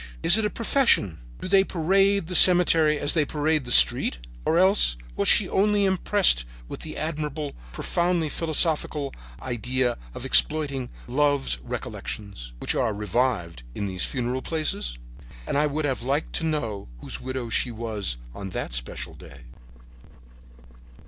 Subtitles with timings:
[0.23, 1.19] Is it a profession?
[1.41, 4.17] Do they parade the cemetery as they parade the street?
[4.47, 11.59] Or else was she only impressed with the admirable, profoundly philosophical idea of exploiting love
[11.63, 14.97] recollections, which are revived in these funereal places?
[15.45, 19.41] "And I would have liked to know whose widow she was on that special day."